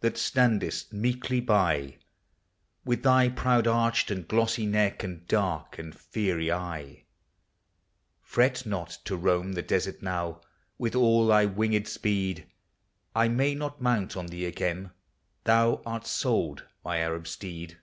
that 0.00 0.16
standest 0.16 0.94
meekly 0.94 1.40
by, 1.40 1.98
With 2.86 3.02
thy 3.02 3.28
proudly 3.28 3.70
arched 3.70 4.10
and 4.10 4.26
glossy 4.26 4.64
neck, 4.64 5.02
and 5.04 5.28
dark 5.28 5.78
and 5.78 5.94
fiery 5.94 6.50
eye, 6.50 7.04
Fret 8.22 8.64
not 8.64 8.96
to 9.04 9.14
roam 9.14 9.52
the 9.52 9.60
desert 9.60 10.00
now, 10.00 10.40
with 10.78 10.94
all 10.94 11.26
thy 11.26 11.44
winged 11.44 11.86
speed; 11.86 12.46
I 13.14 13.28
may 13.28 13.54
not 13.54 13.82
mount 13.82 14.16
on 14.16 14.28
thee 14.28 14.46
again,— 14.46 14.90
thou 15.44 15.82
'rt 15.86 16.06
sold, 16.06 16.64
my 16.82 16.96
Arab 16.96 17.26
steed 17.28 17.76